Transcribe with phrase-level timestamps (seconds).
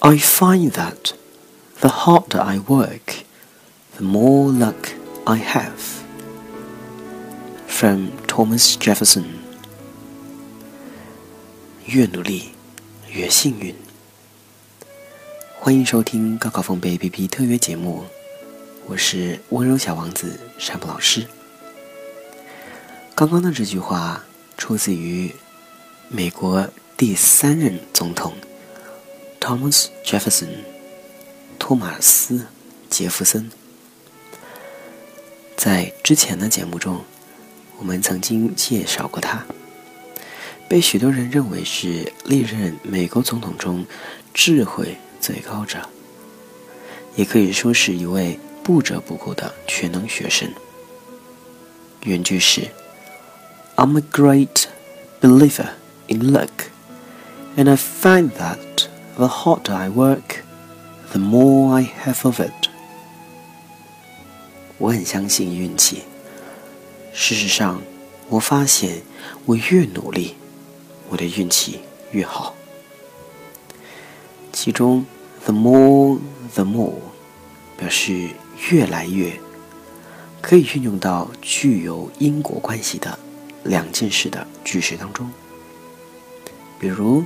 [0.00, 1.12] I find that
[1.80, 3.24] the harder I work,
[3.96, 4.90] the more luck
[5.26, 6.04] I have.
[7.66, 9.24] From Thomas Jefferson.
[11.86, 12.50] 越努力，
[13.10, 13.74] 越幸运。
[15.58, 18.04] 欢迎收听高考风贝 APP 特约节目，
[18.86, 21.26] 我是温柔小王子山姆老师。
[23.16, 24.24] 刚刚的这句话
[24.56, 25.34] 出自于
[26.08, 28.34] 美国第三任总统
[29.48, 30.50] Thomas Jefferson，
[31.58, 32.34] 托马斯·
[32.90, 33.50] 杰弗森。
[35.56, 37.02] 在之前的节目中，
[37.78, 39.46] 我们曾经介绍过他，
[40.68, 43.86] 被许多人认为是历任美国总统中
[44.34, 45.88] 智慧最高者，
[47.16, 50.52] 也可以说是一位不折不扣的全能学生。
[52.02, 52.68] 原句是。
[53.76, 54.66] I'm a great
[55.22, 55.70] believer
[56.08, 56.50] in luck,
[57.56, 58.88] and I find that
[59.18, 60.44] the harder I work,
[61.10, 62.70] the more I have of it.
[64.78, 66.04] 我很相信运气。
[67.12, 67.82] 事实上，
[68.28, 69.02] 我发现
[69.44, 70.36] 我越努力，
[71.10, 71.80] 我的运气
[72.12, 72.54] 越好。
[74.52, 75.04] 其中
[75.44, 76.18] ，the more
[76.54, 76.94] the more
[77.76, 78.30] 表示
[78.70, 79.40] 越来越，
[80.40, 83.18] 可以运用到具有因果关系的。
[83.64, 85.28] 两件事的句式当中，
[86.78, 87.24] 比如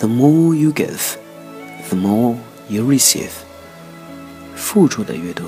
[0.00, 1.14] ，the more you give,
[1.88, 2.36] the more
[2.68, 3.30] you receive。
[4.56, 5.46] 付出的越多，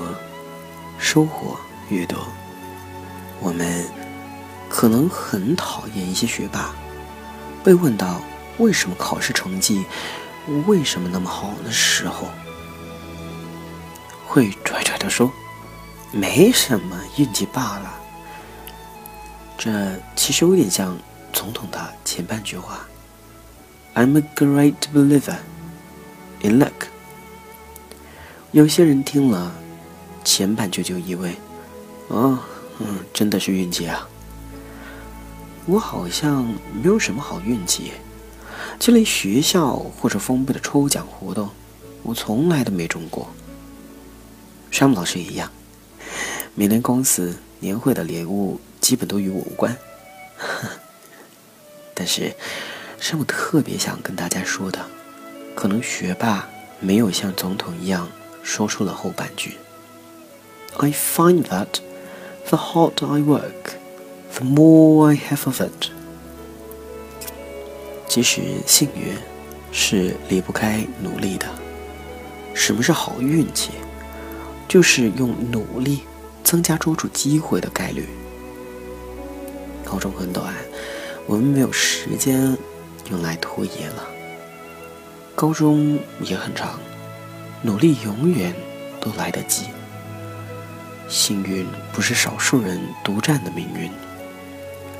[0.97, 1.57] 收获
[1.89, 2.17] 越多。
[3.39, 3.85] 我们
[4.69, 6.73] 可能很讨厌一些学霸，
[7.63, 8.21] 被问到
[8.57, 9.85] 为什么考试成绩
[10.65, 12.27] 为什么那么好的时候，
[14.25, 15.31] 会拽拽的说
[16.11, 17.93] ：“没什么，运气罢了。”
[19.57, 19.71] 这
[20.15, 20.97] 其实有点像
[21.31, 22.79] 总统的前半句话
[23.95, 25.37] ：“I'm a great believer
[26.41, 26.71] in luck。”
[28.51, 29.53] 有些人听了
[30.23, 31.35] 前半句就以为
[32.09, 32.39] ：“哦，
[32.79, 34.07] 嗯，真的是运气啊！
[35.65, 37.91] 我好像没有什么好运气，
[38.79, 41.49] 就连学校或者封闭的抽奖活动，
[42.03, 43.27] 我从来都没中过。”
[44.71, 45.51] 山姆老师也一样，
[46.55, 48.59] 每年公司年会的礼物。
[48.81, 49.73] 基本都与我无关，
[51.95, 52.35] 但是
[53.05, 54.79] 是我特别想跟大家说的，
[55.53, 56.47] 可能学霸
[56.79, 58.07] 没有像总统一样
[58.43, 59.57] 说出了后半句。
[60.77, 61.67] I find that
[62.47, 63.73] the harder I work,
[64.33, 65.89] the more I have of it。
[68.07, 69.17] 其实幸运
[69.73, 71.45] 是离不开努力的。
[72.53, 73.71] 什么是好运气？
[74.69, 76.03] 就是用努力
[76.41, 78.07] 增加捉住机会的概率。
[79.83, 80.53] 高中很短，
[81.27, 82.57] 我们没有时间
[83.09, 84.07] 用来拖延了。
[85.35, 86.79] 高中也很长，
[87.61, 88.53] 努力永远
[89.01, 89.65] 都来得及。
[91.09, 93.91] 幸运不是少数人独占的命运，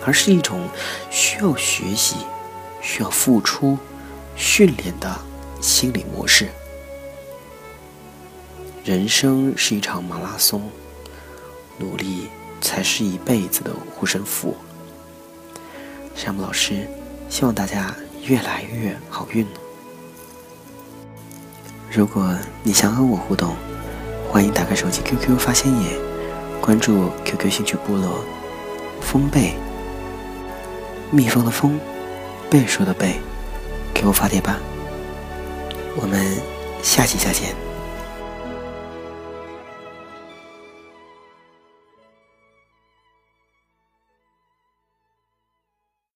[0.06, 0.68] 而是一种
[1.10, 2.18] 需要学习、
[2.82, 3.78] 需要付出、
[4.36, 5.20] 训练的
[5.62, 6.50] 心理模式。
[8.84, 10.70] 人生是一场马拉松，
[11.78, 12.28] 努力
[12.60, 14.58] 才是一辈子的护身符。
[16.16, 16.88] 山姆老师，
[17.30, 19.46] 希望大家越来越好运
[21.92, 23.56] 如果你想和我互动，
[24.30, 25.98] 欢迎打开手机 QQ 发现页，
[26.60, 28.24] 关注 QQ 兴趣部落，
[29.02, 29.54] 风贝，
[31.12, 31.80] 蜜蜂的蜂，
[32.50, 33.20] 贝说的贝，
[33.94, 34.58] 给我发帖吧。
[35.96, 36.36] 我们
[36.82, 37.63] 下期再见。